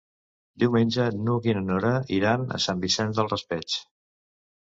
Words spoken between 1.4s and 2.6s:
i na Nora iran a